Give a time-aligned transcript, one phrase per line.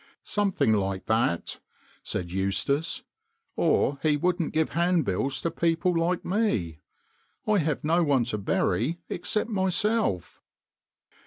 [0.23, 1.59] "Something like that,"
[2.01, 3.03] said Eustace,"
[3.55, 6.79] or he wouldn't give handbills to people like me.
[7.45, 10.41] I have no one to bury except myself."